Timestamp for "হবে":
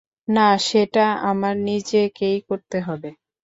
2.81-3.09